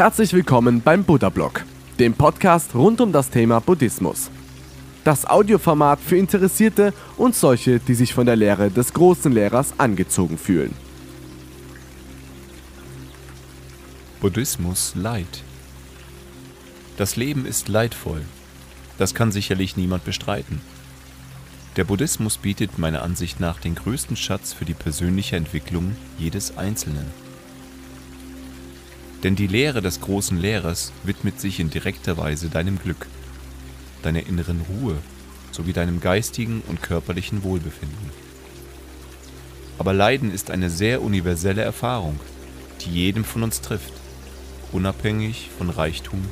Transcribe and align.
Herzlich 0.00 0.32
willkommen 0.32 0.80
beim 0.80 1.04
Buddha 1.04 1.28
Blog, 1.28 1.62
dem 1.98 2.14
Podcast 2.14 2.74
rund 2.74 3.02
um 3.02 3.12
das 3.12 3.28
Thema 3.28 3.60
Buddhismus. 3.60 4.30
Das 5.04 5.26
Audioformat 5.26 6.00
für 6.00 6.16
Interessierte 6.16 6.94
und 7.18 7.34
solche, 7.34 7.80
die 7.80 7.92
sich 7.92 8.14
von 8.14 8.24
der 8.24 8.34
Lehre 8.34 8.70
des 8.70 8.94
großen 8.94 9.30
Lehrers 9.30 9.74
angezogen 9.76 10.38
fühlen. 10.38 10.74
Buddhismus 14.22 14.94
Leid. 14.94 15.42
Das 16.96 17.16
Leben 17.16 17.44
ist 17.44 17.68
leidvoll. 17.68 18.22
Das 18.96 19.12
kann 19.12 19.32
sicherlich 19.32 19.76
niemand 19.76 20.06
bestreiten. 20.06 20.62
Der 21.76 21.84
Buddhismus 21.84 22.38
bietet 22.38 22.78
meiner 22.78 23.02
Ansicht 23.02 23.38
nach 23.38 23.60
den 23.60 23.74
größten 23.74 24.16
Schatz 24.16 24.54
für 24.54 24.64
die 24.64 24.72
persönliche 24.72 25.36
Entwicklung 25.36 25.94
jedes 26.16 26.56
Einzelnen. 26.56 27.29
Denn 29.22 29.36
die 29.36 29.46
Lehre 29.46 29.82
des 29.82 30.00
großen 30.00 30.38
Lehrers 30.38 30.92
widmet 31.04 31.40
sich 31.40 31.60
in 31.60 31.70
direkter 31.70 32.16
Weise 32.16 32.48
deinem 32.48 32.78
Glück, 32.78 33.06
deiner 34.02 34.26
inneren 34.26 34.62
Ruhe 34.62 34.96
sowie 35.52 35.72
deinem 35.72 36.00
geistigen 36.00 36.62
und 36.68 36.82
körperlichen 36.82 37.42
Wohlbefinden. 37.42 38.10
Aber 39.78 39.92
Leiden 39.92 40.32
ist 40.32 40.50
eine 40.50 40.70
sehr 40.70 41.02
universelle 41.02 41.62
Erfahrung, 41.62 42.20
die 42.80 42.90
jedem 42.90 43.24
von 43.24 43.42
uns 43.42 43.60
trifft, 43.60 43.92
unabhängig 44.72 45.50
von 45.56 45.70
Reichtum, 45.70 46.24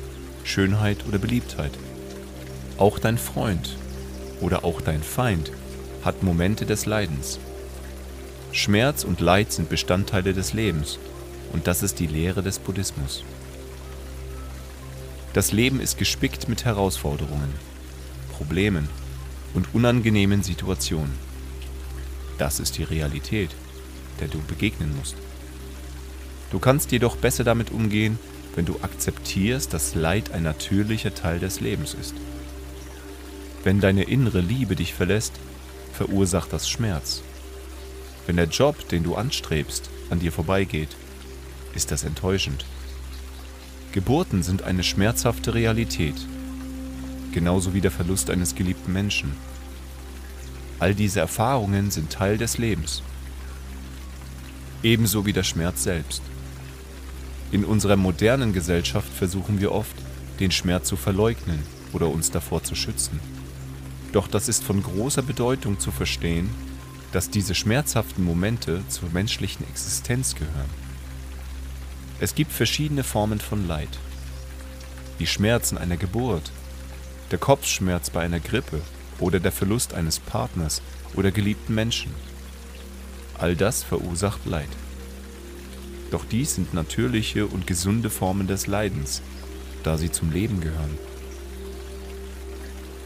Schönheit 0.43 1.05
oder 1.07 1.17
Beliebtheit. 1.17 1.71
Auch 2.77 2.97
dein 2.97 3.17
Freund 3.17 3.75
oder 4.39 4.63
auch 4.63 4.81
dein 4.81 5.03
Feind 5.03 5.51
hat 6.03 6.23
Momente 6.23 6.65
des 6.65 6.85
Leidens. 6.85 7.39
Schmerz 8.51 9.03
und 9.03 9.19
Leid 9.19 9.51
sind 9.51 9.69
Bestandteile 9.69 10.33
des 10.33 10.53
Lebens 10.53 10.97
und 11.53 11.67
das 11.67 11.83
ist 11.83 11.99
die 11.99 12.07
Lehre 12.07 12.43
des 12.43 12.59
Buddhismus. 12.59 13.23
Das 15.33 15.51
Leben 15.51 15.79
ist 15.79 15.97
gespickt 15.97 16.49
mit 16.49 16.65
Herausforderungen, 16.65 17.53
Problemen 18.31 18.89
und 19.53 19.73
unangenehmen 19.73 20.43
Situationen. 20.43 21.13
Das 22.37 22.59
ist 22.59 22.77
die 22.77 22.83
Realität, 22.83 23.51
der 24.19 24.27
du 24.27 24.39
begegnen 24.39 24.95
musst. 24.97 25.15
Du 26.51 26.59
kannst 26.59 26.91
jedoch 26.91 27.15
besser 27.15 27.43
damit 27.43 27.69
umgehen, 27.71 28.17
wenn 28.55 28.65
du 28.65 28.79
akzeptierst, 28.81 29.71
dass 29.73 29.93
Leid 29.93 30.31
ein 30.31 30.43
natürlicher 30.43 31.13
Teil 31.13 31.39
des 31.39 31.59
Lebens 31.59 31.93
ist. 31.93 32.15
Wenn 33.63 33.79
deine 33.79 34.03
innere 34.03 34.41
Liebe 34.41 34.75
dich 34.75 34.93
verlässt, 34.93 35.33
verursacht 35.93 36.51
das 36.53 36.69
Schmerz. 36.69 37.21
Wenn 38.25 38.37
der 38.37 38.47
Job, 38.47 38.87
den 38.89 39.03
du 39.03 39.15
anstrebst, 39.15 39.89
an 40.09 40.19
dir 40.19 40.31
vorbeigeht, 40.31 40.89
ist 41.75 41.91
das 41.91 42.03
enttäuschend. 42.03 42.65
Geburten 43.91 44.43
sind 44.43 44.63
eine 44.63 44.83
schmerzhafte 44.83 45.53
Realität, 45.53 46.15
genauso 47.31 47.73
wie 47.73 47.81
der 47.81 47.91
Verlust 47.91 48.29
eines 48.29 48.55
geliebten 48.55 48.93
Menschen. 48.93 49.31
All 50.79 50.93
diese 50.93 51.19
Erfahrungen 51.19 51.91
sind 51.91 52.11
Teil 52.11 52.37
des 52.37 52.57
Lebens, 52.57 53.03
ebenso 54.83 55.25
wie 55.25 55.33
der 55.33 55.43
Schmerz 55.43 55.83
selbst. 55.83 56.21
In 57.51 57.65
unserer 57.65 57.95
modernen 57.95 58.53
Gesellschaft 58.53 59.11
versuchen 59.11 59.59
wir 59.59 59.71
oft, 59.71 59.95
den 60.39 60.51
Schmerz 60.51 60.87
zu 60.87 60.95
verleugnen 60.95 61.63
oder 61.93 62.07
uns 62.07 62.31
davor 62.31 62.63
zu 62.63 62.75
schützen. 62.75 63.19
Doch 64.11 64.27
das 64.27 64.47
ist 64.47 64.63
von 64.63 64.81
großer 64.81 65.21
Bedeutung 65.21 65.79
zu 65.79 65.91
verstehen, 65.91 66.49
dass 67.11 67.29
diese 67.29 67.55
schmerzhaften 67.55 68.23
Momente 68.23 68.83
zur 68.87 69.09
menschlichen 69.09 69.67
Existenz 69.67 70.35
gehören. 70.35 70.78
Es 72.21 72.35
gibt 72.35 72.51
verschiedene 72.51 73.03
Formen 73.03 73.39
von 73.39 73.65
Leid. 73.65 73.97
Die 75.19 75.27
Schmerzen 75.27 75.77
einer 75.77 75.95
Geburt, 75.95 76.51
der 77.31 77.39
Kopfschmerz 77.39 78.09
bei 78.09 78.21
einer 78.21 78.41
Grippe 78.41 78.81
oder 79.19 79.39
der 79.39 79.53
Verlust 79.53 79.93
eines 79.93 80.19
Partners 80.19 80.81
oder 81.15 81.31
geliebten 81.31 81.75
Menschen. 81.75 82.11
All 83.37 83.55
das 83.55 83.83
verursacht 83.83 84.45
Leid. 84.45 84.67
Doch 86.11 86.25
dies 86.25 86.55
sind 86.55 86.73
natürliche 86.73 87.45
und 87.45 87.67
gesunde 87.67 88.09
Formen 88.09 88.47
des 88.47 88.67
Leidens, 88.67 89.21
da 89.83 89.97
sie 89.97 90.11
zum 90.11 90.31
Leben 90.31 90.59
gehören. 90.59 90.97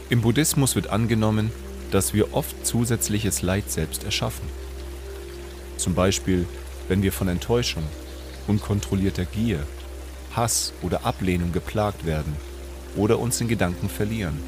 Im 0.08 0.22
Buddhismus 0.22 0.74
wird 0.74 0.88
angenommen, 0.88 1.52
dass 1.92 2.14
wir 2.14 2.34
oft 2.34 2.66
zusätzliches 2.66 3.42
Leid 3.42 3.70
selbst 3.70 4.02
erschaffen. 4.02 4.48
Zum 5.76 5.94
Beispiel, 5.94 6.46
wenn 6.88 7.02
wir 7.02 7.12
von 7.12 7.28
Enttäuschung, 7.28 7.84
unkontrollierter 8.46 9.24
Gier, 9.24 9.66
Hass 10.34 10.72
oder 10.82 11.04
Ablehnung 11.04 11.52
geplagt 11.52 12.04
werden 12.04 12.34
oder 12.96 13.18
uns 13.18 13.40
in 13.40 13.48
Gedanken 13.48 13.88
verlieren. 13.88 14.38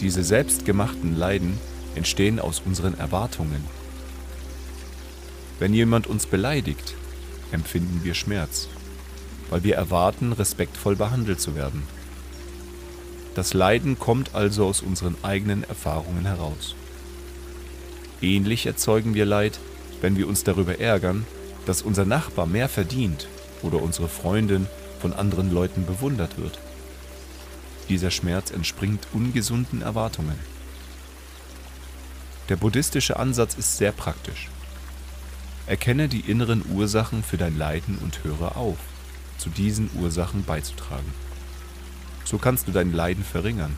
Diese 0.00 0.22
selbstgemachten 0.22 1.16
Leiden 1.16 1.58
entstehen 1.94 2.38
aus 2.38 2.62
unseren 2.64 2.98
Erwartungen. 2.98 3.64
Wenn 5.58 5.72
jemand 5.72 6.06
uns 6.06 6.26
beleidigt, 6.26 6.94
empfinden 7.50 8.00
wir 8.02 8.14
Schmerz, 8.14 8.68
weil 9.48 9.64
wir 9.64 9.76
erwarten, 9.76 10.32
respektvoll 10.32 10.96
behandelt 10.96 11.40
zu 11.40 11.54
werden. 11.54 11.82
Das 13.34 13.54
Leiden 13.54 13.98
kommt 13.98 14.34
also 14.34 14.66
aus 14.66 14.82
unseren 14.82 15.16
eigenen 15.22 15.64
Erfahrungen 15.64 16.26
heraus. 16.26 16.74
Ähnlich 18.20 18.66
erzeugen 18.66 19.14
wir 19.14 19.26
Leid, 19.26 19.58
wenn 20.00 20.16
wir 20.16 20.28
uns 20.28 20.44
darüber 20.44 20.78
ärgern, 20.78 21.26
dass 21.66 21.82
unser 21.82 22.04
Nachbar 22.04 22.46
mehr 22.46 22.68
verdient 22.68 23.28
oder 23.62 23.82
unsere 23.82 24.08
Freundin 24.08 24.66
von 25.00 25.12
anderen 25.12 25.52
Leuten 25.52 25.84
bewundert 25.84 26.38
wird. 26.38 26.58
Dieser 27.88 28.10
Schmerz 28.10 28.50
entspringt 28.50 29.06
ungesunden 29.12 29.82
Erwartungen. 29.82 30.38
Der 32.48 32.56
buddhistische 32.56 33.18
Ansatz 33.18 33.54
ist 33.54 33.76
sehr 33.76 33.92
praktisch. 33.92 34.48
Erkenne 35.66 36.08
die 36.08 36.20
inneren 36.20 36.64
Ursachen 36.72 37.24
für 37.24 37.36
dein 37.36 37.58
Leiden 37.58 37.98
und 37.98 38.22
höre 38.22 38.56
auf, 38.56 38.78
zu 39.36 39.50
diesen 39.50 39.90
Ursachen 39.96 40.44
beizutragen. 40.44 41.12
So 42.24 42.38
kannst 42.38 42.68
du 42.68 42.72
dein 42.72 42.92
Leiden 42.92 43.24
verringern 43.24 43.76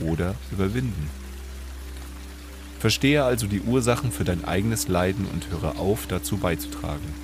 oder 0.00 0.34
überwinden. 0.50 1.21
Verstehe 2.82 3.22
also 3.22 3.46
die 3.46 3.60
Ursachen 3.60 4.10
für 4.10 4.24
dein 4.24 4.44
eigenes 4.44 4.88
Leiden 4.88 5.24
und 5.26 5.48
höre 5.50 5.78
auf, 5.78 6.08
dazu 6.08 6.38
beizutragen. 6.38 7.14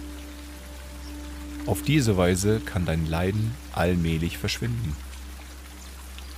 Auf 1.67 1.83
diese 1.83 2.17
Weise 2.17 2.61
kann 2.61 2.87
dein 2.87 3.07
Leiden 3.07 3.57
allmählich 3.73 4.39
verschwinden. 4.39 4.95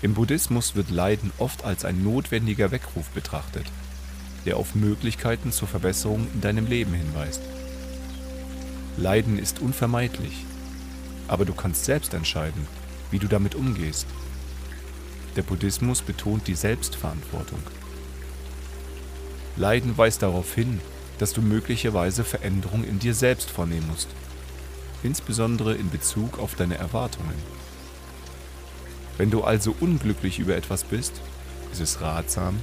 Im 0.01 0.15
Buddhismus 0.15 0.75
wird 0.75 0.89
Leiden 0.89 1.33
oft 1.37 1.67
als 1.67 1.85
ein 1.85 2.03
notwendiger 2.03 2.71
Weckruf 2.71 3.11
betrachtet, 3.11 3.67
der 4.47 4.57
auf 4.57 4.75
Möglichkeiten 4.75 5.53
zur 5.53 5.69
Verbesserung 5.69 6.27
in 6.33 6.41
deinem 6.41 6.67
Leben 6.67 6.95
hinweist. 6.95 7.43
Leiden 8.97 9.39
ist 9.39 9.61
unvermeidlich, 9.61 10.47
aber 11.29 11.45
du 11.45 11.53
kannst 11.53 11.85
selbst 11.85 12.15
entscheiden, 12.15 12.67
wie 13.11 13.19
du 13.19 13.27
damit 13.27 13.55
umgehst. 13.55 14.07
Der 15.37 15.43
Buddhismus 15.43 16.01
betont 16.01 16.49
die 16.49 16.55
Selbstverantwortung. 16.55 17.61
Leiden 19.61 19.99
weist 19.99 20.23
darauf 20.23 20.55
hin, 20.55 20.81
dass 21.19 21.35
du 21.35 21.43
möglicherweise 21.43 22.25
Veränderungen 22.25 22.85
in 22.85 22.99
dir 22.99 23.13
selbst 23.13 23.51
vornehmen 23.51 23.87
musst, 23.89 24.09
insbesondere 25.03 25.75
in 25.75 25.91
Bezug 25.91 26.39
auf 26.39 26.55
deine 26.55 26.79
Erwartungen. 26.79 27.35
Wenn 29.19 29.31
du 29.31 29.45
also 29.45 29.77
unglücklich 29.79 30.39
über 30.39 30.57
etwas 30.57 30.85
bist, 30.85 31.13
ist 31.73 31.83
es 31.83 32.01
ratsam, 32.01 32.59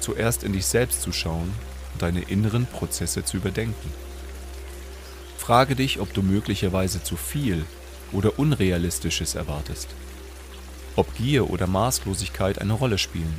zuerst 0.00 0.44
in 0.44 0.52
dich 0.52 0.66
selbst 0.66 1.00
zu 1.00 1.12
schauen 1.12 1.50
und 1.94 2.02
deine 2.02 2.20
inneren 2.20 2.66
Prozesse 2.66 3.24
zu 3.24 3.38
überdenken. 3.38 3.90
Frage 5.38 5.76
dich, 5.76 5.98
ob 5.98 6.12
du 6.12 6.20
möglicherweise 6.20 7.02
zu 7.02 7.16
viel 7.16 7.64
oder 8.12 8.38
Unrealistisches 8.38 9.34
erwartest. 9.34 9.88
Ob 10.94 11.14
Gier 11.16 11.48
oder 11.48 11.66
Maßlosigkeit 11.66 12.58
eine 12.58 12.74
Rolle 12.74 12.98
spielen. 12.98 13.34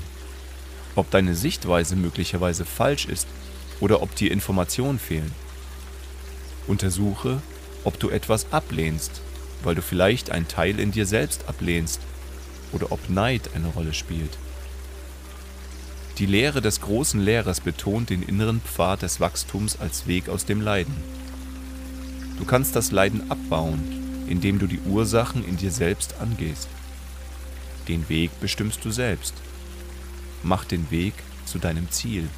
Ob 0.99 1.09
deine 1.11 1.33
Sichtweise 1.33 1.95
möglicherweise 1.95 2.65
falsch 2.65 3.05
ist 3.05 3.25
oder 3.79 4.01
ob 4.01 4.15
dir 4.15 4.33
Informationen 4.33 4.99
fehlen. 4.99 5.31
Untersuche, 6.67 7.41
ob 7.85 7.97
du 8.01 8.09
etwas 8.09 8.51
ablehnst, 8.51 9.21
weil 9.63 9.75
du 9.75 9.81
vielleicht 9.81 10.29
einen 10.29 10.49
Teil 10.49 10.77
in 10.77 10.91
dir 10.91 11.05
selbst 11.05 11.47
ablehnst 11.47 12.01
oder 12.73 12.91
ob 12.91 13.09
Neid 13.09 13.51
eine 13.55 13.69
Rolle 13.69 13.93
spielt. 13.93 14.37
Die 16.17 16.25
Lehre 16.25 16.61
des 16.61 16.81
großen 16.81 17.21
Lehrers 17.21 17.61
betont 17.61 18.09
den 18.09 18.21
inneren 18.21 18.59
Pfad 18.59 19.01
des 19.01 19.21
Wachstums 19.21 19.79
als 19.79 20.05
Weg 20.05 20.27
aus 20.27 20.43
dem 20.43 20.59
Leiden. 20.59 20.97
Du 22.37 22.43
kannst 22.43 22.75
das 22.75 22.91
Leiden 22.91 23.31
abbauen, 23.31 24.25
indem 24.27 24.59
du 24.59 24.67
die 24.67 24.81
Ursachen 24.81 25.47
in 25.47 25.55
dir 25.55 25.71
selbst 25.71 26.15
angehst. 26.19 26.67
Den 27.87 28.09
Weg 28.09 28.31
bestimmst 28.41 28.83
du 28.83 28.91
selbst. 28.91 29.33
Mach 30.43 30.65
den 30.65 30.89
Weg 30.91 31.13
zu 31.45 31.59
deinem 31.59 31.91
Ziel. 31.91 32.29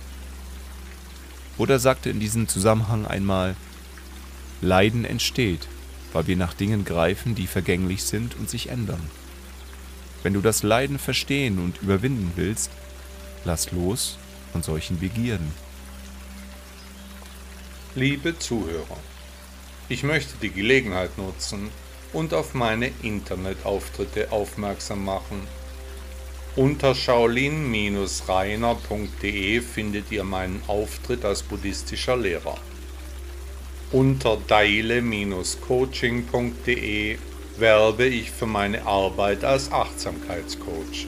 Oder 1.57 1.79
sagte 1.79 2.09
in 2.09 2.19
diesem 2.19 2.47
Zusammenhang 2.47 3.05
einmal, 3.05 3.55
Leiden 4.61 5.05
entsteht, 5.05 5.67
weil 6.13 6.27
wir 6.27 6.37
nach 6.37 6.53
Dingen 6.53 6.85
greifen, 6.85 7.35
die 7.35 7.47
vergänglich 7.47 8.03
sind 8.03 8.35
und 8.35 8.49
sich 8.49 8.69
ändern. 8.69 9.01
Wenn 10.23 10.33
du 10.33 10.41
das 10.41 10.63
Leiden 10.63 10.99
verstehen 10.99 11.59
und 11.59 11.81
überwinden 11.81 12.31
willst, 12.35 12.71
lass 13.43 13.71
los 13.71 14.17
von 14.51 14.61
solchen 14.61 14.99
Begierden. 14.99 15.51
Liebe 17.95 18.37
Zuhörer, 18.37 18.97
ich 19.89 20.03
möchte 20.03 20.33
die 20.41 20.51
Gelegenheit 20.51 21.17
nutzen 21.17 21.69
und 22.13 22.33
auf 22.33 22.53
meine 22.53 22.91
Internetauftritte 23.01 24.31
aufmerksam 24.31 25.03
machen. 25.03 25.47
Unter 26.57 26.93
shaolin-reiner.de 26.93 29.61
findet 29.61 30.11
ihr 30.11 30.25
meinen 30.25 30.61
Auftritt 30.67 31.23
als 31.23 31.43
buddhistischer 31.43 32.17
Lehrer. 32.17 32.57
Unter 33.93 34.37
daile-coaching.de 34.47 37.17
werbe 37.57 38.05
ich 38.05 38.31
für 38.31 38.47
meine 38.47 38.85
Arbeit 38.85 39.45
als 39.45 39.71
Achtsamkeitscoach. 39.71 41.07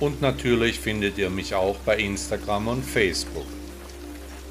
Und 0.00 0.22
natürlich 0.22 0.80
findet 0.80 1.18
ihr 1.18 1.28
mich 1.28 1.54
auch 1.54 1.76
bei 1.80 1.98
Instagram 1.98 2.68
und 2.68 2.82
Facebook. 2.82 3.44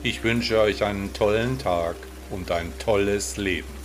Ich 0.03 0.23
wünsche 0.23 0.59
euch 0.59 0.83
einen 0.83 1.13
tollen 1.13 1.57
Tag 1.57 1.95
und 2.29 2.51
ein 2.51 2.71
tolles 2.77 3.37
Leben. 3.37 3.76